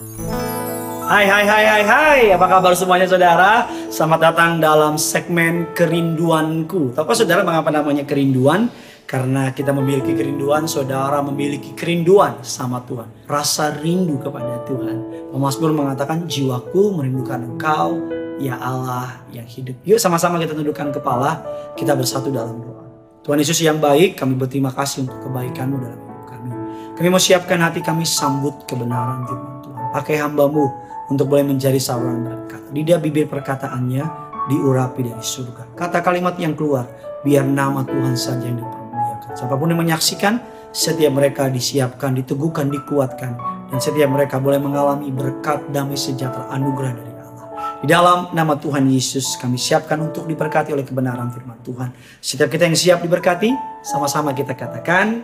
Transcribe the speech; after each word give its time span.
Hai 0.00 1.28
hai 1.28 1.44
hai 1.44 1.64
hai 1.68 1.82
hai. 1.84 2.20
Apa 2.32 2.48
kabar 2.48 2.72
semuanya 2.72 3.04
saudara? 3.04 3.68
Selamat 3.92 4.32
datang 4.32 4.56
dalam 4.56 4.96
segmen 4.96 5.76
kerinduanku. 5.76 6.96
Tahu 6.96 7.12
saudara 7.12 7.44
mengapa 7.44 7.68
namanya 7.68 8.08
kerinduan? 8.08 8.72
Karena 9.04 9.52
kita 9.52 9.76
memiliki 9.76 10.16
kerinduan 10.16 10.64
Saudara 10.64 11.20
memiliki 11.20 11.76
kerinduan 11.76 12.40
sama 12.40 12.80
Tuhan. 12.88 13.28
Rasa 13.28 13.76
rindu 13.76 14.16
kepada 14.24 14.64
Tuhan. 14.64 15.28
Pemasmur 15.36 15.76
mengatakan 15.76 16.24
jiwaku 16.24 16.96
merindukan 16.96 17.44
engkau 17.44 18.00
Ya 18.40 18.56
Allah 18.56 19.20
yang 19.36 19.44
hidup. 19.44 19.76
Yuk 19.84 20.00
sama-sama 20.00 20.40
kita 20.40 20.56
tundukkan 20.56 20.96
kepala. 20.96 21.44
Kita 21.76 21.92
bersatu 21.92 22.32
dalam 22.32 22.56
doa. 22.56 22.88
Tuhan 23.20 23.36
Yesus 23.36 23.60
yang 23.60 23.76
baik 23.76 24.16
kami 24.16 24.32
berterima 24.32 24.72
kasih 24.72 25.04
untuk 25.04 25.28
kebaikanmu 25.28 25.76
dalam 25.76 26.00
hidup 26.00 26.24
kami. 26.24 26.50
Kami 26.96 27.06
mau 27.12 27.20
siapkan 27.20 27.60
hati 27.60 27.84
kami 27.84 28.08
sambut 28.08 28.64
kebenaran 28.64 29.28
Tuhan 29.28 29.59
Pakai 29.90 30.22
hambamu 30.22 30.70
untuk 31.10 31.26
boleh 31.26 31.42
menjadi 31.42 31.76
saluran 31.82 32.22
berkat. 32.22 32.62
Lidah 32.70 33.02
bibir 33.02 33.26
perkataannya 33.26 34.30
diurapi 34.46 35.10
dari 35.10 35.22
surga. 35.22 35.74
Kata 35.74 35.98
kalimat 36.00 36.38
yang 36.38 36.54
keluar, 36.54 36.86
biar 37.26 37.44
nama 37.44 37.82
Tuhan 37.82 38.14
saja 38.14 38.46
yang 38.46 38.62
dipermuliakan. 38.62 39.30
Siapa 39.34 39.54
pun 39.58 39.68
yang 39.74 39.82
menyaksikan, 39.82 40.38
setiap 40.70 41.12
mereka 41.14 41.50
disiapkan, 41.50 42.14
diteguhkan, 42.14 42.70
dikuatkan. 42.70 43.32
Dan 43.70 43.78
setiap 43.78 44.10
mereka 44.10 44.38
boleh 44.38 44.58
mengalami 44.58 45.10
berkat 45.10 45.70
damai 45.70 45.98
sejahtera 45.98 46.50
anugerah 46.50 46.92
dari 46.94 47.12
Allah. 47.22 47.46
Di 47.82 47.86
dalam 47.86 48.18
nama 48.34 48.58
Tuhan 48.58 48.86
Yesus 48.90 49.38
kami 49.38 49.58
siapkan 49.58 49.98
untuk 50.02 50.26
diberkati 50.26 50.74
oleh 50.74 50.82
kebenaran 50.86 51.30
firman 51.30 51.58
Tuhan. 51.62 51.94
Setiap 52.18 52.50
kita 52.50 52.66
yang 52.66 52.78
siap 52.78 52.98
diberkati, 53.02 53.50
sama-sama 53.82 54.34
kita 54.34 54.54
katakan, 54.58 55.22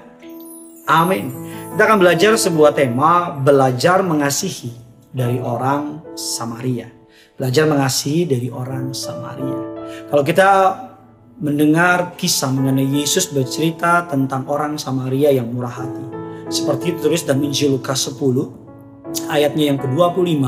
Amin. 0.87 1.35
Kita 1.77 1.93
akan 1.93 2.01
belajar 2.01 2.33
sebuah 2.41 2.73
tema, 2.73 3.37
belajar 3.37 4.01
mengasihi 4.01 4.73
dari 5.13 5.37
orang 5.37 6.01
Samaria. 6.17 6.89
Belajar 7.37 7.69
mengasihi 7.69 8.25
dari 8.25 8.49
orang 8.49 8.97
Samaria. 8.97 9.85
Kalau 10.09 10.25
kita 10.25 10.49
mendengar 11.37 12.17
kisah 12.17 12.49
mengenai 12.49 13.05
Yesus 13.05 13.29
bercerita 13.29 14.09
tentang 14.09 14.49
orang 14.49 14.81
Samaria 14.81 15.29
yang 15.37 15.53
murah 15.53 15.85
hati. 15.85 16.01
Seperti 16.49 16.97
tulis 16.97 17.29
dalam 17.29 17.45
Injil 17.45 17.77
Lukas 17.77 18.09
10 18.09 19.29
ayatnya 19.29 19.69
yang 19.69 19.77
ke-25 19.77 20.45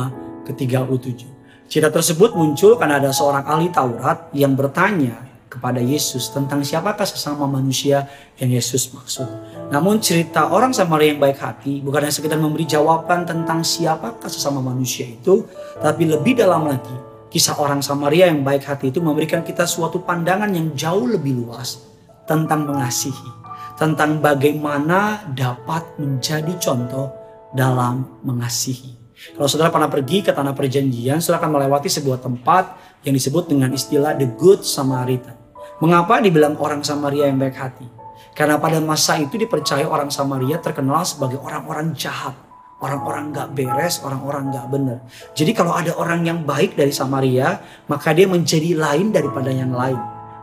ke 0.48 0.52
37. 0.56 1.68
Cerita 1.68 1.92
tersebut 1.92 2.40
muncul 2.40 2.80
karena 2.80 3.04
ada 3.04 3.12
seorang 3.12 3.44
ahli 3.44 3.68
Taurat 3.68 4.32
yang 4.32 4.56
bertanya 4.56 5.27
kepada 5.48 5.80
Yesus 5.82 6.30
tentang 6.30 6.62
siapakah 6.62 7.08
sesama 7.08 7.48
manusia 7.48 8.06
yang 8.36 8.52
Yesus 8.52 8.92
maksud. 8.92 9.26
Namun 9.72 9.98
cerita 9.98 10.52
orang 10.52 10.76
Samaria 10.76 11.16
yang 11.16 11.20
baik 11.20 11.40
hati 11.40 11.80
bukan 11.80 12.06
hanya 12.06 12.14
sekedar 12.14 12.38
memberi 12.38 12.68
jawaban 12.68 13.24
tentang 13.24 13.64
siapakah 13.64 14.28
sesama 14.28 14.60
manusia 14.60 15.08
itu, 15.08 15.48
tapi 15.80 16.06
lebih 16.06 16.38
dalam 16.38 16.68
lagi 16.68 17.08
kisah 17.28 17.60
orang 17.60 17.84
Samaria 17.84 18.28
yang 18.28 18.40
baik 18.40 18.64
hati 18.64 18.88
itu 18.88 19.04
memberikan 19.04 19.44
kita 19.44 19.68
suatu 19.68 20.00
pandangan 20.00 20.48
yang 20.48 20.72
jauh 20.72 21.04
lebih 21.04 21.44
luas 21.44 21.84
tentang 22.24 22.64
mengasihi, 22.68 23.30
tentang 23.76 24.20
bagaimana 24.20 25.28
dapat 25.32 25.96
menjadi 26.00 26.52
contoh 26.60 27.12
dalam 27.52 28.20
mengasihi. 28.24 28.96
Kalau 29.34 29.50
saudara 29.50 29.74
pernah 29.74 29.90
pergi 29.90 30.22
ke 30.22 30.30
tanah 30.30 30.54
perjanjian, 30.54 31.18
saudara 31.18 31.42
akan 31.42 31.58
melewati 31.58 31.90
sebuah 31.90 32.22
tempat 32.22 32.87
yang 33.06 33.14
disebut 33.14 33.50
dengan 33.50 33.70
istilah 33.74 34.14
the 34.18 34.26
good 34.38 34.66
Samaritan. 34.66 35.38
Mengapa 35.78 36.18
dibilang 36.18 36.58
orang 36.58 36.82
Samaria 36.82 37.30
yang 37.30 37.38
baik 37.38 37.54
hati? 37.54 37.86
Karena 38.34 38.58
pada 38.58 38.78
masa 38.82 39.18
itu 39.18 39.38
dipercaya 39.38 39.86
orang 39.86 40.10
Samaria 40.10 40.58
terkenal 40.58 41.06
sebagai 41.06 41.38
orang-orang 41.38 41.94
jahat. 41.94 42.34
Orang-orang 42.78 43.34
gak 43.34 43.58
beres, 43.58 43.98
orang-orang 44.06 44.54
gak 44.54 44.66
benar. 44.70 44.98
Jadi 45.34 45.50
kalau 45.50 45.74
ada 45.74 45.90
orang 45.98 46.22
yang 46.22 46.46
baik 46.46 46.78
dari 46.78 46.94
Samaria, 46.94 47.58
maka 47.90 48.14
dia 48.14 48.30
menjadi 48.30 48.78
lain 48.78 49.10
daripada 49.10 49.50
yang 49.50 49.74
lain. 49.74 49.98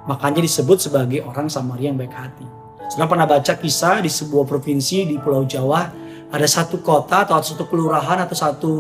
Makanya 0.08 0.44
disebut 0.44 0.84
sebagai 0.84 1.24
orang 1.24 1.48
Samaria 1.48 1.92
yang 1.92 2.00
baik 2.00 2.12
hati. 2.12 2.44
Sudah 2.92 3.08
pernah 3.08 3.24
baca 3.24 3.54
kisah 3.56 4.04
di 4.04 4.12
sebuah 4.12 4.44
provinsi 4.44 5.08
di 5.08 5.16
Pulau 5.16 5.48
Jawa, 5.48 5.88
ada 6.32 6.48
satu 6.48 6.84
kota 6.84 7.24
atau 7.24 7.40
satu 7.40 7.66
kelurahan 7.72 8.28
atau 8.28 8.36
satu 8.36 8.72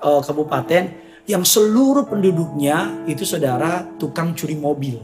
uh, 0.00 0.20
kabupaten 0.24 1.07
yang 1.28 1.44
seluruh 1.44 2.08
penduduknya 2.08 3.04
itu 3.04 3.28
saudara 3.28 3.84
tukang 4.00 4.32
curi 4.32 4.56
mobil. 4.56 4.96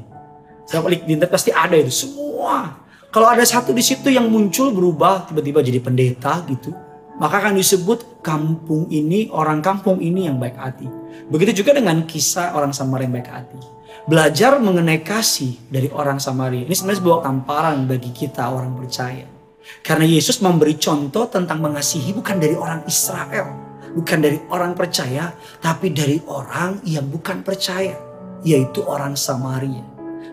Saya 0.64 0.80
klik 0.80 1.04
di 1.04 1.20
internet 1.20 1.36
pasti 1.36 1.52
ada 1.52 1.76
itu 1.76 1.92
semua. 1.92 2.80
Kalau 3.12 3.28
ada 3.28 3.44
satu 3.44 3.76
di 3.76 3.84
situ 3.84 4.08
yang 4.08 4.26
muncul 4.32 4.72
berubah 4.72 5.28
tiba-tiba 5.28 5.60
jadi 5.60 5.78
pendeta 5.84 6.40
gitu, 6.48 6.72
maka 7.20 7.44
akan 7.44 7.60
disebut 7.60 8.24
kampung 8.24 8.88
ini 8.88 9.28
orang 9.30 9.60
kampung 9.60 10.00
ini 10.00 10.26
yang 10.26 10.40
baik 10.40 10.56
hati. 10.56 10.88
Begitu 11.28 11.62
juga 11.62 11.76
dengan 11.76 12.02
kisah 12.08 12.56
orang 12.56 12.72
Samaria 12.72 13.06
yang 13.06 13.14
baik 13.20 13.30
hati. 13.30 13.60
Belajar 14.08 14.56
mengenai 14.58 15.04
kasih 15.04 15.60
dari 15.68 15.92
orang 15.92 16.18
Samaria 16.18 16.64
ini 16.64 16.74
sebenarnya 16.74 17.00
sebuah 17.04 17.20
tamparan 17.20 17.84
bagi 17.84 18.10
kita 18.10 18.48
orang 18.48 18.74
percaya. 18.74 19.28
Karena 19.84 20.04
Yesus 20.08 20.40
memberi 20.44 20.76
contoh 20.80 21.28
tentang 21.28 21.60
mengasihi 21.60 22.12
bukan 22.12 22.36
dari 22.36 22.52
orang 22.52 22.84
Israel, 22.84 23.63
bukan 23.94 24.18
dari 24.20 24.38
orang 24.50 24.74
percaya, 24.74 25.32
tapi 25.62 25.94
dari 25.94 26.18
orang 26.26 26.82
yang 26.84 27.06
bukan 27.06 27.46
percaya, 27.46 27.94
yaitu 28.42 28.82
orang 28.84 29.14
Samaria. 29.14 29.82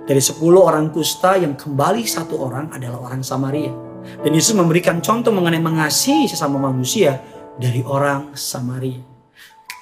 Dari 0.02 0.18
10 0.18 0.42
orang 0.58 0.90
kusta 0.90 1.38
yang 1.38 1.54
kembali 1.54 2.04
satu 2.04 2.42
orang 2.42 2.74
adalah 2.74 3.06
orang 3.06 3.22
Samaria. 3.22 3.72
Dan 4.02 4.34
Yesus 4.34 4.58
memberikan 4.58 4.98
contoh 4.98 5.30
mengenai 5.30 5.62
mengasihi 5.62 6.26
sesama 6.26 6.58
manusia 6.58 7.22
dari 7.62 7.86
orang 7.86 8.34
Samaria. 8.34 8.98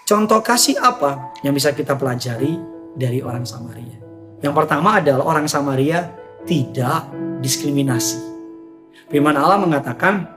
Contoh 0.04 0.44
kasih 0.44 0.76
apa 0.76 1.32
yang 1.46 1.56
bisa 1.56 1.72
kita 1.72 1.96
pelajari 1.96 2.60
dari 3.00 3.24
orang 3.24 3.48
Samaria? 3.48 3.96
Yang 4.44 4.54
pertama 4.60 5.00
adalah 5.00 5.24
orang 5.24 5.48
Samaria 5.48 6.12
tidak 6.44 7.08
diskriminasi. 7.40 8.20
Firman 9.08 9.40
Allah 9.40 9.62
mengatakan, 9.62 10.28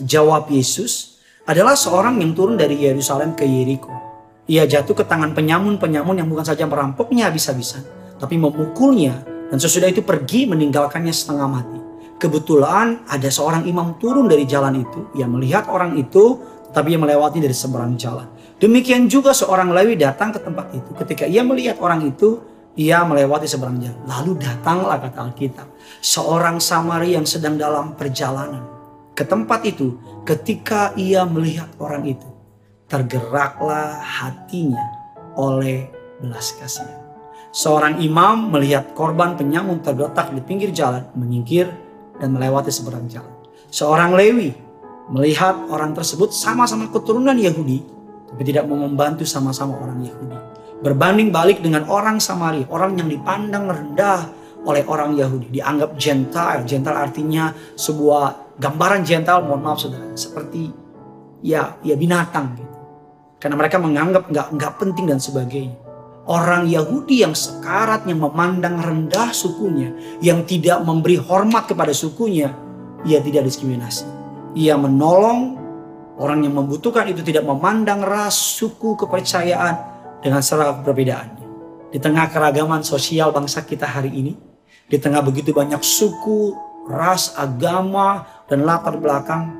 jawab 0.00 0.46
Yesus 0.52 1.15
adalah 1.46 1.78
seorang 1.78 2.18
yang 2.18 2.34
turun 2.34 2.58
dari 2.58 2.74
Yerusalem 2.74 3.38
ke 3.38 3.46
Yeriko. 3.46 3.94
Ia 4.50 4.66
jatuh 4.66 4.98
ke 4.98 5.06
tangan 5.06 5.30
penyamun-penyamun 5.30 6.18
yang 6.18 6.26
bukan 6.26 6.42
saja 6.42 6.66
merampoknya 6.66 7.30
habis-habisan, 7.30 7.86
tapi 8.18 8.34
memukulnya 8.34 9.22
dan 9.46 9.58
sesudah 9.62 9.86
itu 9.86 10.02
pergi 10.02 10.50
meninggalkannya 10.50 11.14
setengah 11.14 11.46
mati. 11.46 11.78
Kebetulan 12.18 13.06
ada 13.06 13.30
seorang 13.30 13.62
imam 13.62 13.94
turun 14.02 14.26
dari 14.26 14.42
jalan 14.42 14.82
itu, 14.82 15.06
ia 15.14 15.30
melihat 15.30 15.70
orang 15.70 15.94
itu 15.94 16.42
tapi 16.74 16.92
ia 16.92 16.98
melewati 16.98 17.38
dari 17.38 17.54
seberang 17.54 17.94
jalan. 17.94 18.26
Demikian 18.58 19.06
juga 19.06 19.30
seorang 19.30 19.70
Lewi 19.70 19.94
datang 19.96 20.34
ke 20.34 20.42
tempat 20.42 20.74
itu. 20.74 20.90
Ketika 20.98 21.24
ia 21.30 21.46
melihat 21.46 21.78
orang 21.78 22.04
itu, 22.04 22.42
ia 22.74 23.06
melewati 23.06 23.46
seberang 23.46 23.78
jalan. 23.78 24.02
Lalu 24.04 24.32
datanglah 24.42 24.98
kata 24.98 25.30
Alkitab, 25.30 25.68
seorang 26.02 26.58
Samaria 26.58 27.22
yang 27.22 27.26
sedang 27.28 27.54
dalam 27.54 27.94
perjalanan 27.94 28.75
ke 29.16 29.24
tempat 29.24 29.64
itu. 29.64 29.96
Ketika 30.28 30.92
ia 30.94 31.24
melihat 31.24 31.72
orang 31.80 32.04
itu, 32.04 32.28
tergeraklah 32.86 33.98
hatinya 33.98 34.84
oleh 35.34 35.88
belas 36.20 36.52
kasihan. 36.60 37.02
Seorang 37.56 38.04
imam 38.04 38.52
melihat 38.52 38.92
korban 38.92 39.32
penyamun 39.32 39.80
terletak 39.80 40.28
di 40.36 40.44
pinggir 40.44 40.76
jalan, 40.76 41.08
menyingkir 41.16 41.72
dan 42.20 42.36
melewati 42.36 42.68
seberang 42.68 43.08
jalan. 43.08 43.32
Seorang 43.72 44.12
Lewi 44.12 44.52
melihat 45.08 45.56
orang 45.72 45.96
tersebut 45.96 46.36
sama-sama 46.36 46.92
keturunan 46.92 47.32
Yahudi, 47.32 47.80
tapi 48.28 48.42
tidak 48.44 48.68
mau 48.68 48.76
membantu 48.76 49.24
sama-sama 49.24 49.78
orang 49.80 50.04
Yahudi. 50.04 50.36
Berbanding 50.84 51.32
balik 51.32 51.64
dengan 51.64 51.88
orang 51.88 52.20
Samaria, 52.20 52.68
orang 52.68 53.00
yang 53.00 53.08
dipandang 53.08 53.64
rendah 53.64 54.28
oleh 54.66 54.84
orang 54.84 55.16
Yahudi, 55.16 55.48
dianggap 55.48 55.96
Gentile. 55.96 56.68
Gentile 56.68 56.98
artinya 56.98 57.54
sebuah 57.78 58.45
gambaran 58.56 59.04
Gentile, 59.04 59.44
mohon 59.44 59.60
maaf 59.62 59.80
saudara, 59.80 60.08
seperti 60.16 60.72
ya 61.44 61.76
ya 61.84 61.94
binatang 61.94 62.56
gitu. 62.56 62.76
Karena 63.36 63.56
mereka 63.60 63.76
menganggap 63.76 64.32
nggak 64.32 64.48
nggak 64.56 64.72
penting 64.80 65.06
dan 65.08 65.20
sebagainya. 65.20 65.76
Orang 66.26 66.66
Yahudi 66.66 67.22
yang 67.22 67.38
sekarat, 67.38 68.02
yang 68.10 68.18
memandang 68.18 68.82
rendah 68.82 69.30
sukunya, 69.30 69.94
yang 70.18 70.42
tidak 70.42 70.82
memberi 70.82 71.14
hormat 71.22 71.70
kepada 71.70 71.94
sukunya, 71.94 72.50
ia 73.06 73.22
tidak 73.22 73.46
diskriminasi. 73.46 74.02
Ia 74.58 74.74
menolong 74.74 75.54
orang 76.18 76.42
yang 76.42 76.58
membutuhkan 76.58 77.06
itu 77.06 77.22
tidak 77.22 77.46
memandang 77.46 78.02
ras, 78.02 78.34
suku, 78.34 78.98
kepercayaan 78.98 79.74
dengan 80.18 80.42
seragam 80.42 80.82
perbedaannya. 80.82 81.46
Di 81.94 82.02
tengah 82.02 82.26
keragaman 82.34 82.82
sosial 82.82 83.30
bangsa 83.30 83.62
kita 83.62 83.86
hari 83.86 84.10
ini, 84.10 84.34
di 84.90 84.98
tengah 84.98 85.22
begitu 85.22 85.54
banyak 85.54 85.78
suku, 85.78 86.58
ras, 86.90 87.38
agama, 87.38 88.35
dan 88.46 88.62
latar 88.62 88.94
belakang, 88.98 89.54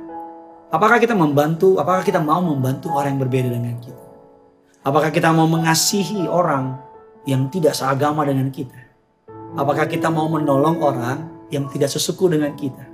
apakah 0.70 0.98
kita 1.02 1.14
membantu, 1.14 1.78
apakah 1.78 2.06
kita 2.06 2.22
mau 2.22 2.38
membantu 2.42 2.94
orang 2.94 3.14
yang 3.14 3.22
berbeda 3.22 3.48
dengan 3.50 3.76
kita? 3.82 4.04
Apakah 4.86 5.10
kita 5.10 5.34
mau 5.34 5.50
mengasihi 5.50 6.30
orang 6.30 6.78
yang 7.26 7.50
tidak 7.50 7.74
seagama 7.74 8.22
dengan 8.22 8.54
kita? 8.54 8.78
Apakah 9.58 9.90
kita 9.90 10.06
mau 10.14 10.30
menolong 10.30 10.78
orang 10.78 11.18
yang 11.50 11.66
tidak 11.66 11.90
sesuku 11.90 12.30
dengan 12.30 12.54
kita? 12.54 12.86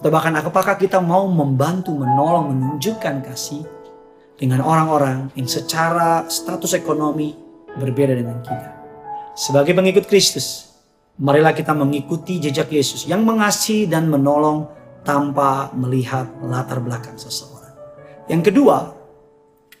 Atau 0.00 0.08
bahkan 0.08 0.32
apakah 0.40 0.80
kita 0.80 1.04
mau 1.04 1.28
membantu, 1.28 1.92
menolong, 1.92 2.56
menunjukkan 2.56 3.28
kasih 3.28 3.66
dengan 4.38 4.62
orang-orang 4.62 5.28
yang 5.34 5.50
secara 5.50 6.24
status 6.30 6.78
ekonomi 6.78 7.34
berbeda 7.76 8.14
dengan 8.14 8.38
kita. 8.40 8.70
Sebagai 9.34 9.74
pengikut 9.74 10.06
Kristus, 10.06 10.70
marilah 11.18 11.52
kita 11.52 11.74
mengikuti 11.74 12.38
jejak 12.38 12.70
Yesus 12.70 13.04
yang 13.04 13.26
mengasihi 13.26 13.90
dan 13.90 14.06
menolong 14.06 14.77
tanpa 15.06 15.70
melihat 15.74 16.28
latar 16.44 16.82
belakang 16.82 17.16
seseorang. 17.16 17.74
Yang 18.28 18.52
kedua, 18.52 18.98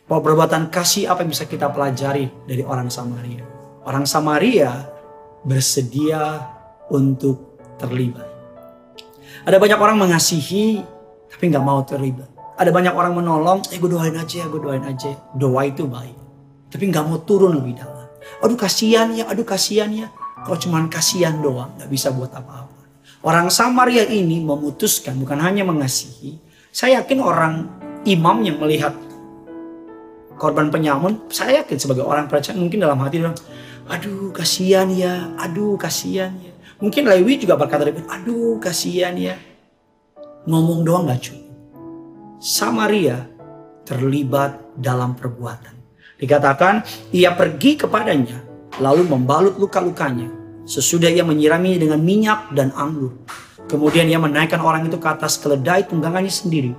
bahwa 0.08 0.20
perbuatan 0.24 0.72
kasih 0.72 1.12
apa 1.12 1.22
yang 1.22 1.30
bisa 1.30 1.44
kita 1.44 1.68
pelajari 1.68 2.32
dari 2.48 2.64
orang 2.64 2.88
Samaria. 2.88 3.44
Orang 3.84 4.08
Samaria 4.08 4.88
bersedia 5.44 6.48
untuk 6.88 7.60
terlibat. 7.76 8.24
Ada 9.44 9.60
banyak 9.60 9.78
orang 9.78 10.00
mengasihi 10.00 10.80
tapi 11.28 11.52
nggak 11.52 11.62
mau 11.62 11.84
terlibat. 11.84 12.26
Ada 12.58 12.74
banyak 12.74 12.90
orang 12.90 13.14
menolong, 13.14 13.62
eh 13.70 13.78
gue 13.78 13.86
doain 13.86 14.16
aja, 14.18 14.50
gue 14.50 14.58
doain 14.58 14.82
aja. 14.82 15.14
Doa 15.36 15.62
itu 15.68 15.86
baik. 15.86 16.16
Tapi 16.72 16.84
nggak 16.90 17.04
mau 17.06 17.22
turun 17.22 17.54
lebih 17.54 17.78
dalam. 17.78 18.08
Aduh 18.42 18.58
kasihan 18.58 19.12
ya, 19.14 19.30
aduh 19.30 19.46
kasihan 19.46 19.86
ya. 19.92 20.10
Kalau 20.42 20.58
cuma 20.58 20.82
kasihan 20.90 21.38
doang, 21.38 21.70
nggak 21.78 21.86
bisa 21.86 22.10
buat 22.10 22.34
apa-apa. 22.34 22.77
Orang 23.18 23.50
Samaria 23.50 24.06
ini 24.06 24.38
memutuskan 24.38 25.18
bukan 25.18 25.42
hanya 25.42 25.66
mengasihi. 25.66 26.38
Saya 26.70 27.02
yakin 27.02 27.18
orang 27.18 27.54
imam 28.06 28.46
yang 28.46 28.62
melihat 28.62 28.94
korban 30.38 30.70
penyamun, 30.70 31.26
saya 31.26 31.66
yakin 31.66 31.76
sebagai 31.82 32.06
orang 32.06 32.30
percaya 32.30 32.54
mungkin 32.54 32.78
dalam 32.78 33.02
hati 33.02 33.18
bilang, 33.18 33.34
aduh 33.90 34.30
kasihan 34.30 34.86
ya, 34.86 35.34
aduh 35.34 35.74
kasihan 35.74 36.30
ya. 36.38 36.54
Mungkin 36.78 37.10
Lewi 37.10 37.42
juga 37.42 37.58
berkata, 37.58 37.82
aduh 37.90 38.62
kasihan 38.62 39.18
ya. 39.18 39.34
Ngomong 40.46 40.86
doang 40.86 41.10
gak 41.10 41.26
cukup. 41.26 41.44
Samaria 42.38 43.26
terlibat 43.82 44.78
dalam 44.78 45.18
perbuatan. 45.18 45.74
Dikatakan 46.22 46.86
ia 47.10 47.34
pergi 47.34 47.74
kepadanya 47.74 48.38
lalu 48.78 49.10
membalut 49.10 49.58
luka-lukanya. 49.58 50.37
Sesudah 50.68 51.08
ia 51.08 51.24
menyirami 51.24 51.80
dengan 51.80 51.96
minyak 52.04 52.52
dan 52.52 52.76
anggur. 52.76 53.16
Kemudian 53.72 54.04
ia 54.04 54.20
menaikkan 54.20 54.60
orang 54.60 54.84
itu 54.84 55.00
ke 55.00 55.08
atas 55.08 55.40
keledai 55.40 55.88
tunggangannya 55.88 56.28
sendiri. 56.28 56.76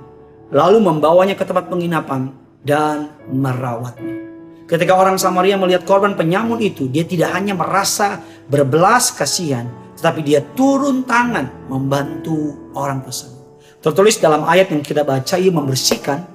Lalu 0.53 0.77
membawanya 0.77 1.33
ke 1.33 1.41
tempat 1.41 1.73
penginapan 1.73 2.29
dan 2.61 3.09
merawatnya. 3.33 4.29
Ketika 4.69 4.93
orang 4.93 5.17
Samaria 5.17 5.57
melihat 5.57 5.89
korban 5.89 6.13
penyamun 6.13 6.61
itu, 6.61 6.85
dia 6.85 7.01
tidak 7.01 7.33
hanya 7.33 7.57
merasa 7.57 8.21
berbelas 8.45 9.09
kasihan, 9.09 9.65
tetapi 9.97 10.21
dia 10.21 10.45
turun 10.53 11.01
tangan 11.01 11.49
membantu 11.65 12.69
orang 12.77 13.01
tersebut. 13.01 13.65
Tertulis 13.81 14.21
dalam 14.21 14.45
ayat 14.45 14.69
yang 14.69 14.85
kita 14.85 15.01
baca, 15.01 15.33
ia 15.33 15.49
membersihkan, 15.49 16.29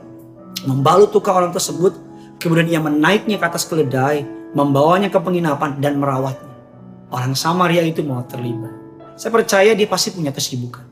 membalut 0.66 1.14
luka 1.14 1.30
orang 1.30 1.54
tersebut, 1.54 1.94
kemudian 2.42 2.66
ia 2.66 2.82
menaiknya 2.82 3.38
ke 3.38 3.46
atas 3.46 3.62
keledai, 3.70 4.26
membawanya 4.58 5.06
ke 5.06 5.22
penginapan 5.22 5.78
dan 5.78 6.02
merawatnya. 6.02 6.53
Orang 7.14 7.38
Samaria 7.38 7.86
itu 7.86 8.02
mau 8.02 8.26
terlibat. 8.26 8.74
Saya 9.14 9.30
percaya 9.30 9.70
dia 9.70 9.86
pasti 9.86 10.10
punya 10.10 10.34
kesibukan. 10.34 10.82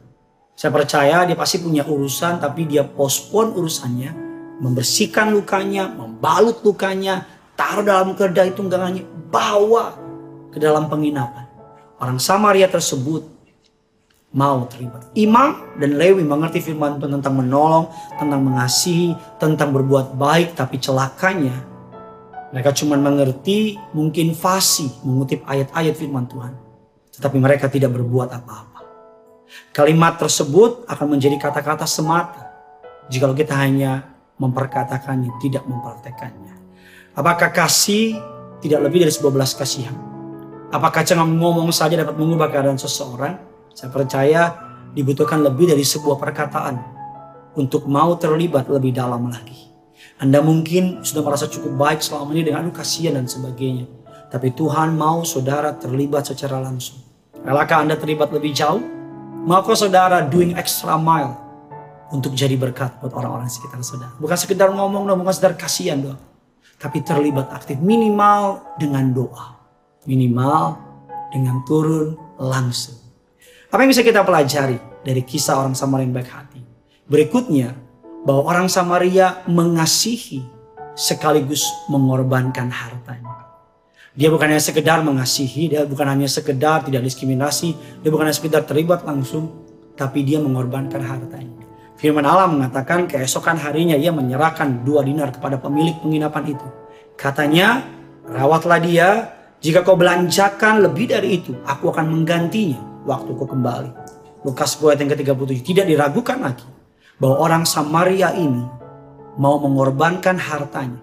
Saya 0.55 0.71
percaya 0.71 1.27
dia 1.27 1.35
pasti 1.35 1.59
punya 1.59 1.83
urusan, 1.83 2.39
tapi 2.39 2.71
dia 2.71 2.87
pospon 2.87 3.51
urusannya, 3.51 4.15
membersihkan 4.63 5.35
lukanya, 5.35 5.91
membalut 5.91 6.63
lukanya, 6.63 7.27
taruh 7.59 7.83
dalam 7.83 8.15
keledai 8.15 8.55
tunggangannya, 8.55 9.03
bawa 9.35 9.99
ke 10.55 10.63
dalam 10.63 10.87
penginapan. 10.87 11.51
Orang 11.99 12.23
Samaria 12.23 12.71
tersebut 12.71 13.27
mau 14.31 14.63
terlibat. 14.71 15.11
Imam 15.19 15.75
dan 15.75 15.99
Lewi 15.99 16.23
mengerti 16.23 16.63
firman 16.63 17.03
Tuhan 17.03 17.19
tentang 17.19 17.35
menolong, 17.35 17.91
tentang 18.15 18.39
mengasihi, 18.47 19.19
tentang 19.43 19.75
berbuat 19.75 20.15
baik, 20.15 20.55
tapi 20.55 20.79
celakanya 20.79 21.72
mereka 22.53 22.71
cuma 22.77 23.01
mengerti 23.01 23.81
mungkin 23.97 24.37
fasih 24.37 24.93
mengutip 25.03 25.41
ayat-ayat 25.49 25.97
firman 25.97 26.29
Tuhan. 26.29 26.53
Tetapi 27.17 27.37
mereka 27.41 27.73
tidak 27.73 27.97
berbuat 27.97 28.29
apa-apa. 28.29 28.81
Kalimat 29.73 30.21
tersebut 30.21 30.85
akan 30.85 31.17
menjadi 31.17 31.41
kata-kata 31.41 31.89
semata 31.89 32.53
jika 33.09 33.33
kita 33.33 33.57
hanya 33.57 34.05
memperkatakannya, 34.37 35.33
tidak 35.41 35.65
mempraktekannya. 35.65 36.55
Apakah 37.17 37.53
kasih 37.53 38.21
tidak 38.61 38.85
lebih 38.85 39.05
dari 39.05 39.13
sebuah 39.13 39.33
belas 39.33 39.57
kasihan? 39.57 39.97
Apakah 40.73 41.05
cuma 41.05 41.25
ngomong 41.25 41.73
saja 41.73 42.01
dapat 42.01 42.17
mengubah 42.17 42.49
keadaan 42.49 42.81
seseorang? 42.81 43.37
Saya 43.73 43.93
percaya 43.93 44.43
dibutuhkan 44.93 45.41
lebih 45.41 45.73
dari 45.73 45.85
sebuah 45.85 46.21
perkataan 46.21 46.77
untuk 47.57 47.89
mau 47.89 48.17
terlibat 48.17 48.69
lebih 48.69 48.93
dalam 48.93 49.29
lagi. 49.29 49.72
Anda 50.23 50.39
mungkin 50.39 51.03
sudah 51.03 51.27
merasa 51.27 51.51
cukup 51.51 51.75
baik 51.75 51.99
selama 51.99 52.31
ini 52.31 52.47
dengan 52.47 52.63
aduh 52.63 52.71
kasihan 52.71 53.19
dan 53.19 53.27
sebagainya. 53.27 53.91
Tapi 54.31 54.55
Tuhan 54.55 54.95
mau 54.95 55.27
saudara 55.27 55.75
terlibat 55.75 56.31
secara 56.31 56.63
langsung. 56.63 57.03
Relakah 57.43 57.83
Anda 57.83 57.99
terlibat 57.99 58.31
lebih 58.31 58.55
jauh? 58.55 58.79
Maukah 59.43 59.75
saudara 59.75 60.23
doing 60.23 60.55
extra 60.55 60.95
mile 60.95 61.35
untuk 62.15 62.39
jadi 62.39 62.55
berkat 62.55 63.03
buat 63.03 63.11
orang-orang 63.19 63.51
sekitar 63.51 63.83
saudara? 63.83 64.15
Bukan 64.23 64.39
sekedar 64.39 64.71
ngomong 64.71 65.11
dong, 65.11 65.27
bukan 65.27 65.35
sekedar 65.35 65.59
kasihan 65.59 65.99
doang. 65.99 66.23
Tapi 66.79 67.03
terlibat 67.03 67.51
aktif 67.51 67.83
minimal 67.83 68.63
dengan 68.79 69.11
doa. 69.11 69.59
Minimal 70.07 70.79
dengan 71.35 71.67
turun 71.67 72.15
langsung. 72.39 72.95
Apa 73.75 73.83
yang 73.83 73.91
bisa 73.91 74.07
kita 74.07 74.23
pelajari 74.23 74.79
dari 75.03 75.27
kisah 75.27 75.59
orang 75.59 75.75
Samaria 75.75 76.07
yang 76.07 76.15
baik 76.15 76.31
hati? 76.31 76.63
Berikutnya, 77.11 77.75
bahwa 78.23 78.43
orang 78.55 78.67
Samaria 78.71 79.43
mengasihi 79.51 80.47
sekaligus 80.95 81.67
mengorbankan 81.91 82.71
hartanya. 82.71 83.51
Dia 84.13 84.29
bukan 84.29 84.53
hanya 84.53 84.61
sekedar 84.61 85.01
mengasihi, 85.01 85.73
dia 85.73 85.89
bukan 85.89 86.05
hanya 86.05 86.29
sekedar 86.29 86.85
tidak 86.85 87.03
diskriminasi, 87.09 87.73
dia 88.05 88.11
bukan 88.13 88.29
hanya 88.29 88.37
sekedar 88.37 88.63
terlibat 88.69 89.09
langsung, 89.09 89.65
tapi 89.97 90.21
dia 90.21 90.37
mengorbankan 90.37 91.01
hartanya. 91.01 91.65
Firman 91.97 92.29
Allah 92.29 92.51
mengatakan 92.51 93.09
keesokan 93.09 93.57
harinya 93.57 93.97
ia 93.97 94.13
menyerahkan 94.13 94.85
dua 94.85 95.01
dinar 95.01 95.33
kepada 95.33 95.57
pemilik 95.57 95.97
penginapan 96.03 96.53
itu. 96.53 96.69
Katanya, 97.17 97.89
rawatlah 98.29 98.81
dia, 98.85 99.09
jika 99.65 99.81
kau 99.81 99.97
belanjakan 99.97 100.85
lebih 100.85 101.09
dari 101.09 101.41
itu, 101.41 101.57
aku 101.65 101.89
akan 101.89 102.13
menggantinya 102.13 103.07
waktu 103.09 103.33
kau 103.33 103.49
kembali. 103.49 103.91
Lukas 104.45 104.77
10 104.77 104.93
ayat 104.93 105.01
yang 105.07 105.11
ke-37 105.15 105.59
tidak 105.63 105.87
diragukan 105.87 106.39
lagi 106.43 106.82
bahwa 107.19 107.37
orang 107.43 107.65
Samaria 107.67 108.33
ini 108.37 108.65
mau 109.37 109.57
mengorbankan 109.61 110.37
hartanya. 110.37 111.01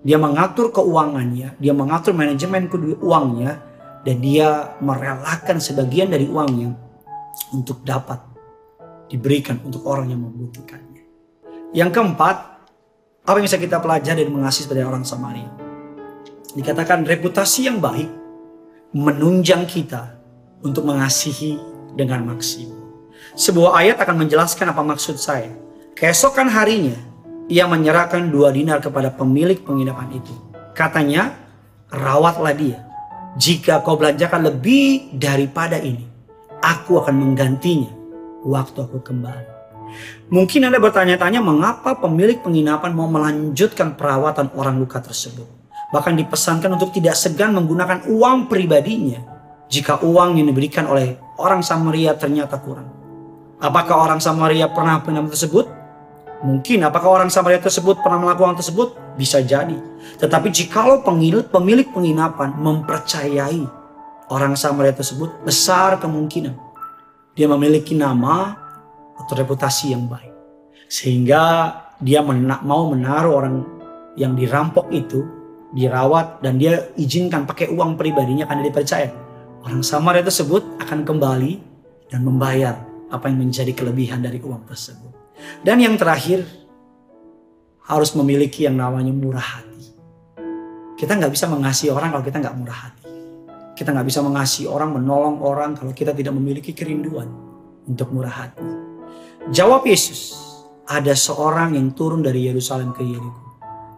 Dia 0.00 0.16
mengatur 0.16 0.72
keuangannya, 0.72 1.60
dia 1.60 1.72
mengatur 1.76 2.16
manajemen 2.16 2.72
uangnya, 3.04 3.60
dan 4.00 4.16
dia 4.24 4.80
merelakan 4.80 5.60
sebagian 5.60 6.08
dari 6.08 6.24
uangnya 6.24 6.72
untuk 7.52 7.84
dapat 7.84 8.16
diberikan 9.12 9.60
untuk 9.60 9.84
orang 9.84 10.08
yang 10.08 10.24
membutuhkannya. 10.24 11.04
Yang 11.76 11.90
keempat, 12.00 12.36
apa 13.28 13.36
yang 13.36 13.46
bisa 13.46 13.60
kita 13.60 13.76
pelajari 13.78 14.24
dari 14.24 14.32
mengasihi 14.32 14.64
sebagai 14.64 14.88
orang 14.88 15.04
Samaria? 15.04 15.50
Dikatakan 16.56 17.04
reputasi 17.04 17.68
yang 17.68 17.78
baik 17.78 18.08
menunjang 18.96 19.68
kita 19.68 20.18
untuk 20.64 20.88
mengasihi 20.88 21.60
dengan 21.94 22.26
maksimal. 22.26 22.79
Sebuah 23.40 23.72
ayat 23.72 23.96
akan 24.04 24.28
menjelaskan 24.28 24.68
apa 24.68 24.84
maksud 24.84 25.16
saya. 25.16 25.48
Keesokan 25.96 26.52
harinya, 26.52 26.92
ia 27.48 27.64
menyerahkan 27.64 28.28
dua 28.28 28.52
dinar 28.52 28.84
kepada 28.84 29.08
pemilik 29.08 29.56
penginapan 29.64 30.12
itu. 30.12 30.36
Katanya, 30.76 31.40
rawatlah 31.88 32.52
dia. 32.52 32.84
Jika 33.40 33.80
kau 33.80 33.96
belanjakan 33.96 34.44
lebih 34.44 35.16
daripada 35.16 35.80
ini, 35.80 36.04
aku 36.60 37.00
akan 37.00 37.16
menggantinya 37.16 37.88
waktu 38.44 38.84
aku 38.84 39.00
kembali. 39.00 39.48
Mungkin 40.28 40.68
Anda 40.68 40.76
bertanya-tanya 40.76 41.40
mengapa 41.40 41.96
pemilik 41.96 42.44
penginapan 42.44 42.92
mau 42.92 43.08
melanjutkan 43.08 43.96
perawatan 43.96 44.52
orang 44.52 44.76
luka 44.76 45.00
tersebut. 45.00 45.48
Bahkan 45.96 46.12
dipesankan 46.12 46.76
untuk 46.76 46.92
tidak 46.92 47.16
segan 47.16 47.56
menggunakan 47.56 48.04
uang 48.04 48.52
pribadinya 48.52 49.24
jika 49.72 50.04
uang 50.04 50.36
yang 50.36 50.52
diberikan 50.52 50.84
oleh 50.92 51.16
orang 51.40 51.64
Samaria 51.64 52.12
ternyata 52.20 52.60
kurang. 52.60 52.99
Apakah 53.60 54.08
orang 54.08 54.20
Samaria 54.24 54.66
pernah 54.72 55.04
penginapan 55.04 55.28
tersebut? 55.28 55.68
Mungkin 56.40 56.80
apakah 56.80 57.20
orang 57.20 57.28
Samaria 57.28 57.60
tersebut 57.60 58.00
pernah 58.00 58.16
melakukan 58.16 58.56
tersebut? 58.56 58.96
Bisa 59.20 59.44
jadi. 59.44 59.76
Tetapi 60.16 60.48
jikalau 60.48 61.04
pemilik, 61.04 61.44
pemilik 61.44 61.84
penginapan 61.92 62.56
mempercayai 62.56 63.68
orang 64.32 64.56
Samaria 64.56 64.96
tersebut, 64.96 65.44
besar 65.44 66.00
kemungkinan 66.00 66.56
dia 67.36 67.46
memiliki 67.46 67.92
nama 67.92 68.56
atau 69.20 69.34
reputasi 69.36 69.92
yang 69.92 70.08
baik. 70.08 70.32
Sehingga 70.88 71.72
dia 72.00 72.24
mena 72.24 72.64
mau 72.64 72.88
menaruh 72.88 73.32
orang 73.36 73.54
yang 74.16 74.32
dirampok 74.32 74.88
itu 74.88 75.20
dirawat 75.76 76.40
dan 76.42 76.56
dia 76.56 76.90
izinkan 76.96 77.46
pakai 77.46 77.70
uang 77.70 77.94
pribadinya 77.94 78.42
karena 78.42 78.66
dia 78.66 78.74
percaya 78.74 79.08
Orang 79.60 79.84
Samaria 79.84 80.24
tersebut 80.24 80.80
akan 80.80 81.04
kembali 81.04 81.52
dan 82.08 82.24
membayar 82.24 82.89
apa 83.10 83.26
yang 83.26 83.42
menjadi 83.42 83.74
kelebihan 83.74 84.22
dari 84.22 84.38
uang 84.38 84.64
tersebut. 84.64 85.12
Dan 85.66 85.82
yang 85.82 85.98
terakhir, 85.98 86.46
harus 87.90 88.14
memiliki 88.14 88.70
yang 88.70 88.78
namanya 88.78 89.10
murah 89.10 89.42
hati. 89.42 89.98
Kita 90.94 91.18
nggak 91.18 91.32
bisa 91.34 91.50
mengasihi 91.50 91.90
orang 91.90 92.14
kalau 92.14 92.24
kita 92.24 92.38
nggak 92.38 92.56
murah 92.56 92.78
hati. 92.86 93.10
Kita 93.74 93.90
nggak 93.90 94.06
bisa 94.06 94.20
mengasihi 94.22 94.70
orang, 94.70 94.94
menolong 94.94 95.42
orang 95.42 95.74
kalau 95.74 95.90
kita 95.90 96.14
tidak 96.14 96.30
memiliki 96.36 96.70
kerinduan 96.70 97.26
untuk 97.88 98.14
murah 98.14 98.46
hati. 98.46 98.62
Jawab 99.50 99.88
Yesus, 99.88 100.36
ada 100.86 101.16
seorang 101.16 101.74
yang 101.74 101.90
turun 101.96 102.22
dari 102.22 102.46
Yerusalem 102.46 102.94
ke 102.94 103.02
Yeriko. 103.02 103.42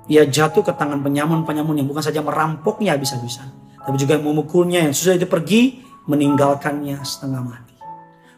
Ia 0.08 0.24
jatuh 0.24 0.62
ke 0.64 0.72
tangan 0.72 1.02
penyamun-penyamun 1.02 1.82
yang 1.82 1.88
bukan 1.90 2.02
saja 2.02 2.22
merampoknya 2.22 2.94
habis-habisan, 2.94 3.50
tapi 3.82 3.96
juga 3.98 4.16
memukulnya 4.22 4.86
yang 4.88 4.94
susah 4.94 5.18
itu 5.18 5.26
pergi 5.26 5.82
meninggalkannya 6.06 7.02
setengah 7.02 7.42
mati. 7.42 7.71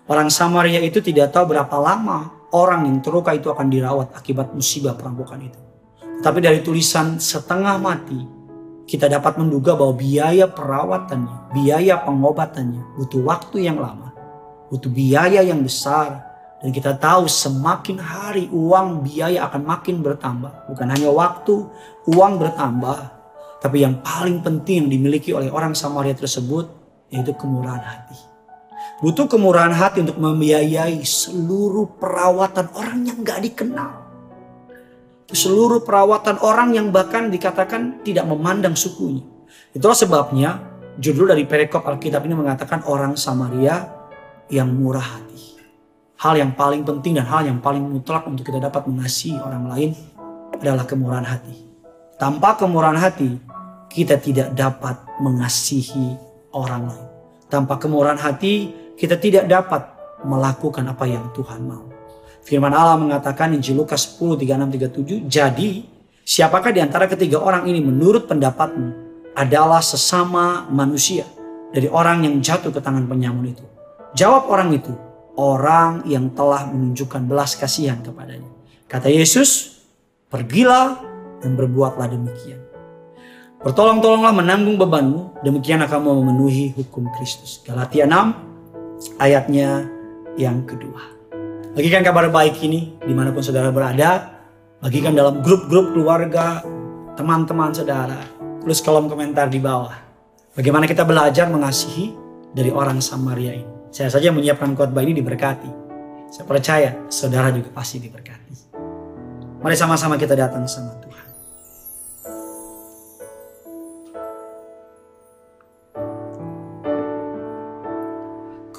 Orang 0.04 0.28
Samaria 0.28 0.84
itu 0.84 1.00
tidak 1.00 1.32
tahu 1.32 1.56
berapa 1.56 1.72
lama 1.80 2.44
orang 2.52 2.84
yang 2.84 3.00
terluka 3.00 3.32
itu 3.32 3.48
akan 3.48 3.72
dirawat 3.72 4.12
akibat 4.12 4.52
musibah 4.52 4.92
perampokan 4.92 5.40
itu. 5.48 5.60
Tapi 6.20 6.44
dari 6.44 6.60
tulisan 6.60 7.16
setengah 7.16 7.80
mati, 7.80 8.20
kita 8.84 9.08
dapat 9.08 9.40
menduga 9.40 9.72
bahwa 9.72 9.96
biaya 9.96 10.44
perawatannya, 10.44 11.56
biaya 11.56 12.04
pengobatannya 12.04 13.00
butuh 13.00 13.24
waktu 13.24 13.64
yang 13.64 13.80
lama, 13.80 14.12
butuh 14.68 14.92
biaya 14.92 15.40
yang 15.40 15.64
besar, 15.64 16.20
dan 16.60 16.68
kita 16.68 17.00
tahu 17.00 17.24
semakin 17.24 17.96
hari 17.96 18.48
uang 18.52 19.08
biaya 19.08 19.48
akan 19.48 19.64
makin 19.64 20.04
bertambah. 20.04 20.68
Bukan 20.68 20.88
hanya 20.92 21.08
waktu, 21.12 21.64
uang 22.12 22.40
bertambah. 22.40 22.98
Tapi 23.64 23.80
yang 23.80 24.04
paling 24.04 24.44
penting 24.44 24.92
dimiliki 24.92 25.32
oleh 25.32 25.48
orang 25.48 25.72
Samaria 25.72 26.12
tersebut 26.12 26.68
yaitu 27.08 27.32
kemurahan 27.36 27.80
hati. 27.80 28.33
Butuh 29.02 29.26
kemurahan 29.26 29.74
hati 29.74 30.06
untuk 30.06 30.22
membiayai 30.22 31.02
seluruh 31.02 31.98
perawatan 31.98 32.70
orang 32.78 32.98
yang 33.02 33.18
gak 33.26 33.42
dikenal. 33.42 33.90
Seluruh 35.34 35.82
perawatan 35.82 36.38
orang 36.44 36.78
yang 36.78 36.94
bahkan 36.94 37.26
dikatakan 37.26 38.04
tidak 38.06 38.22
memandang 38.28 38.78
sukunya. 38.78 39.26
Itulah 39.74 39.98
sebabnya 39.98 40.62
judul 40.94 41.34
dari 41.34 41.42
perikop 41.42 41.82
Alkitab 41.82 42.22
ini 42.22 42.38
mengatakan 42.38 42.86
orang 42.86 43.18
Samaria 43.18 43.82
yang 44.46 44.70
murah 44.70 45.02
hati. 45.02 45.58
Hal 46.22 46.38
yang 46.38 46.54
paling 46.54 46.86
penting 46.86 47.18
dan 47.18 47.26
hal 47.26 47.42
yang 47.44 47.58
paling 47.58 47.82
mutlak 47.82 48.24
untuk 48.30 48.46
kita 48.46 48.62
dapat 48.62 48.86
mengasihi 48.86 49.36
orang 49.42 49.66
lain 49.66 49.90
adalah 50.54 50.86
kemurahan 50.86 51.26
hati. 51.26 51.66
Tanpa 52.14 52.54
kemurahan 52.54 52.96
hati, 52.96 53.34
kita 53.90 54.22
tidak 54.22 54.54
dapat 54.54 55.02
mengasihi 55.18 56.14
orang 56.54 56.86
lain. 56.88 57.06
Tanpa 57.50 57.76
kemurahan 57.76 58.16
hati, 58.16 58.83
kita 58.94 59.18
tidak 59.18 59.44
dapat 59.50 59.82
melakukan 60.24 60.86
apa 60.88 61.04
yang 61.04 61.28
Tuhan 61.34 61.62
mau. 61.66 61.86
Firman 62.44 62.72
Allah 62.76 63.00
mengatakan 63.00 63.56
Injil 63.56 63.80
Lukas 63.80 64.20
10, 64.20 64.36
36, 64.36 65.24
37, 65.24 65.32
Jadi, 65.32 65.70
siapakah 66.24 66.70
di 66.72 66.80
antara 66.80 67.08
ketiga 67.08 67.40
orang 67.40 67.64
ini 67.68 67.80
menurut 67.80 68.28
pendapatmu 68.28 69.04
adalah 69.32 69.80
sesama 69.80 70.68
manusia 70.68 71.24
dari 71.72 71.88
orang 71.88 72.28
yang 72.28 72.38
jatuh 72.44 72.68
ke 72.68 72.80
tangan 72.84 73.08
penyamun 73.08 73.48
itu? 73.48 73.64
Jawab 74.12 74.46
orang 74.52 74.76
itu, 74.76 74.92
orang 75.40 76.04
yang 76.04 76.30
telah 76.36 76.68
menunjukkan 76.68 77.24
belas 77.24 77.56
kasihan 77.56 77.98
kepadanya. 78.04 78.52
Kata 78.86 79.08
Yesus, 79.08 79.80
pergilah 80.28 81.00
dan 81.40 81.56
berbuatlah 81.56 82.12
demikian. 82.12 82.60
Bertolong-tolonglah 83.64 84.36
menanggung 84.36 84.76
bebanmu, 84.76 85.40
demikian 85.40 85.80
akan 85.80 86.12
memenuhi 86.12 86.76
hukum 86.76 87.08
Kristus. 87.16 87.64
Galatia 87.64 88.04
6 88.04 88.53
ayatnya 89.18 89.86
yang 90.38 90.66
kedua. 90.66 91.02
Bagikan 91.74 92.06
kabar 92.06 92.30
baik 92.30 92.62
ini 92.62 92.94
di 93.02 93.14
mana 93.14 93.34
pun 93.34 93.42
saudara 93.42 93.74
berada. 93.74 94.30
Bagikan 94.78 95.16
dalam 95.16 95.40
grup-grup 95.40 95.96
keluarga, 95.96 96.60
teman-teman 97.16 97.72
saudara. 97.72 98.20
Tulis 98.62 98.78
kolom 98.84 99.08
komentar 99.10 99.48
di 99.48 99.58
bawah. 99.58 99.96
Bagaimana 100.54 100.86
kita 100.86 101.02
belajar 101.02 101.50
mengasihi 101.50 102.14
dari 102.54 102.70
orang 102.70 103.02
Samaria 103.02 103.58
ini. 103.58 103.74
Saya 103.90 104.10
saja 104.10 104.30
menyiapkan 104.30 104.74
khotbah 104.74 105.02
ini 105.02 105.18
diberkati. 105.18 105.70
Saya 106.30 106.46
percaya 106.46 106.90
saudara 107.10 107.50
juga 107.54 107.70
pasti 107.70 108.02
diberkati. 108.02 108.74
Mari 109.62 109.76
sama-sama 109.78 110.18
kita 110.18 110.34
datang 110.34 110.66
sama 110.66 110.98
Tuhan. 110.98 111.13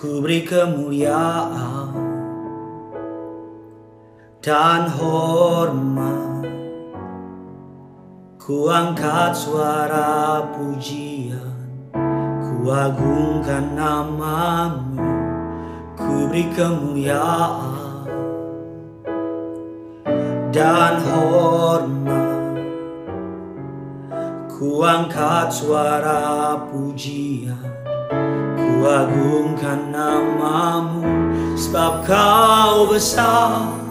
Ku 0.06 0.22
beri 0.22 0.46
kemuliaan 0.46 1.90
dan 4.38 4.86
hormat. 4.86 6.46
Ku 8.38 8.70
angkat 8.70 9.34
suara 9.34 10.46
pujian. 10.54 11.58
Ku 12.38 12.70
agungkan 12.70 13.74
namamu. 13.74 15.10
Ku 15.98 16.30
beri 16.30 16.54
kemuliaan 16.54 18.06
dan 20.54 21.02
hormat. 21.02 22.62
Ku 24.54 24.86
angkat 24.86 25.50
suara 25.50 26.62
pujian 26.70 27.85
Ku 28.86 28.94
agungkan 28.94 29.90
namamu 29.90 31.02
Sebab 31.58 32.06
kau 32.06 32.86
besar. 32.86 33.82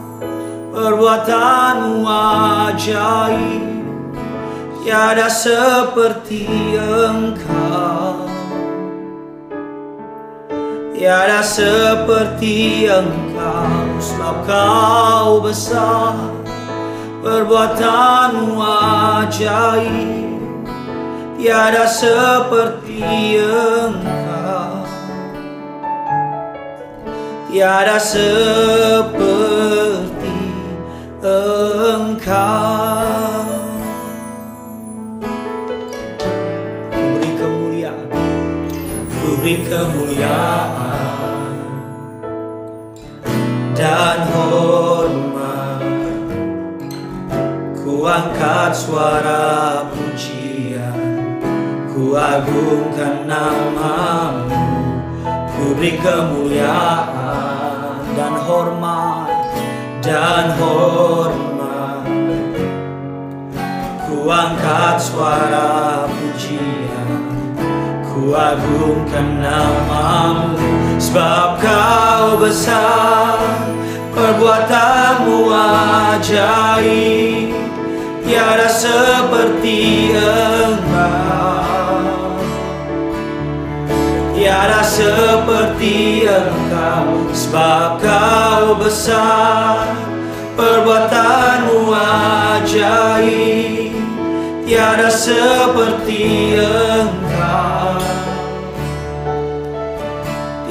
Perbuatanmu 0.70 2.06
ajaib 2.06 3.66
Tiada 4.86 5.26
seperti 5.26 6.46
engkau. 6.78 8.30
Tiada 10.94 11.42
seperti 11.42 12.86
engkau 12.86 13.98
Sebab 13.98 14.36
kau 14.46 15.42
besar. 15.42 16.38
Perbuatanmu 17.18 18.62
ajaib 19.26 20.38
Tiada 21.34 21.82
seperti 21.82 23.02
engkau 23.42 24.23
tiada 27.54 28.02
seperti 28.02 29.14
engkau. 31.22 32.42
Ku 36.90 36.98
beri 37.14 37.30
kemuliaan. 37.38 38.10
Ku 39.06 39.38
beri 39.38 39.62
kemuliaan. 39.70 41.54
Dan 43.78 44.18
hormat. 44.34 45.78
Ku 47.78 48.02
angkat 48.02 48.74
suara 48.74 49.86
pujian. 49.94 50.98
Ku 51.86 52.18
agungkan 52.18 53.30
namamu. 53.30 54.50
Ku 55.54 55.78
beri 55.78 56.02
kemuliaan 56.02 57.43
hormat 58.44 59.32
dan 60.04 60.52
hormat. 60.60 62.04
Ku 64.04 64.32
angkat 64.32 64.96
suara 65.04 66.08
pujian 66.08 67.28
Ku 68.08 68.32
agungkan 68.32 69.44
namamu 69.44 70.56
Sebab 70.96 71.60
kau 71.60 72.40
besar. 72.40 73.36
Perbuatanmu 74.16 75.50
ajaib 76.16 77.52
Tiada 78.24 78.70
seperti 78.70 80.16
engkau 80.16 81.23
Tiada 84.64 84.80
seperti 84.80 86.24
engkau 86.24 87.28
Sebab 87.36 88.00
kau 88.00 88.80
besar. 88.80 89.92
Perbuatanmu 90.56 91.92
ajaib 91.92 93.92
Tiada 94.64 95.12
seperti 95.12 96.56
engkau. 96.56 98.00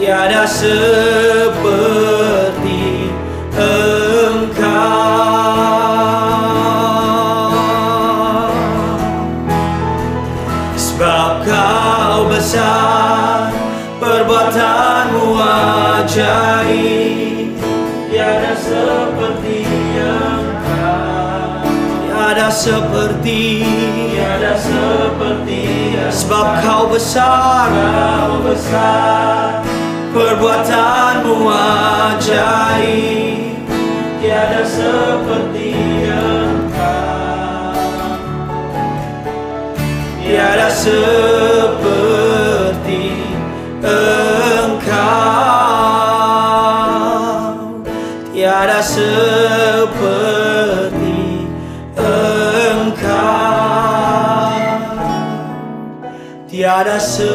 Tiada 0.01 0.49
seperti 0.49 2.22
ajaib. 16.03 17.55
Tiada 18.11 18.53
seperti 18.53 19.65
engkau 19.97 21.65
Tiada 22.03 22.49
seperti. 22.51 23.43
Tiada 24.11 24.53
seperti 24.59 25.63
Sebab 26.11 26.47
kau 26.61 26.83
besar. 26.91 27.71
Kau 27.71 28.43
besar. 28.43 29.63
Perbuatanmu 30.13 31.49
ajaib. 31.49 33.65
Tiada 34.21 34.63
seperti 34.63 35.75
Engkau 36.07 37.75
Tiada 40.23 40.71
seperti 40.71 41.62
seperti 48.83 50.27
Engkau 52.83 53.15
Tiada 56.51 56.99
seperti 56.99 57.31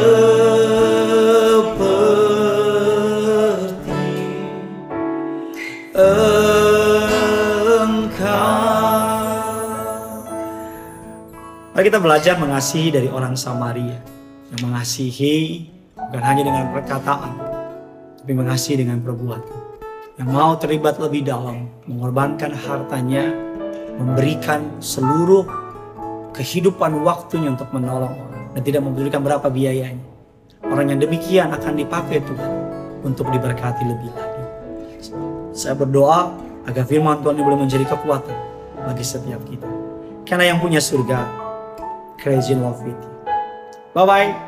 Engkau 5.96 6.68
Mari 11.72 11.84
kita 11.88 11.96
belajar 11.96 12.36
mengasihi 12.36 12.92
dari 12.92 13.08
orang 13.08 13.32
Samaria 13.40 13.96
yang 14.52 14.60
mengasihi 14.68 15.64
bukan 15.96 16.24
hanya 16.24 16.42
dengan 16.42 16.72
perkataan, 16.72 17.36
tapi 18.18 18.32
mengasihi 18.32 18.80
dengan 18.80 18.98
perbuatan. 19.04 19.67
Yang 20.18 20.28
mau 20.34 20.52
terlibat 20.58 20.98
lebih 20.98 21.30
dalam, 21.30 21.70
mengorbankan 21.86 22.50
hartanya, 22.50 23.30
memberikan 24.02 24.66
seluruh 24.82 25.46
kehidupan 26.34 27.06
waktunya 27.06 27.54
untuk 27.54 27.70
menolong 27.70 28.10
orang 28.10 28.44
dan 28.50 28.62
tidak 28.66 28.82
mempedulikan 28.82 29.22
berapa 29.22 29.46
biayanya. 29.46 30.02
Orang 30.66 30.90
yang 30.90 30.98
demikian 30.98 31.54
akan 31.54 31.78
dipakai 31.78 32.18
Tuhan 32.26 32.52
untuk 33.06 33.30
diberkati 33.30 33.86
lebih 33.86 34.10
lagi. 34.10 34.44
Saya 35.54 35.78
berdoa 35.78 36.34
agar 36.66 36.82
firman 36.82 37.22
Tuhan 37.22 37.38
ini 37.38 37.44
boleh 37.46 37.60
menjadi 37.62 37.86
kekuatan 37.86 38.36
bagi 38.90 39.06
setiap 39.06 39.38
kita. 39.46 39.70
Karena 40.26 40.50
yang 40.50 40.58
punya 40.58 40.82
surga, 40.82 41.30
crazy 42.18 42.58
love 42.58 42.82
with 42.82 42.98
you. 42.98 43.14
Bye 43.94 44.02
bye. 44.02 44.47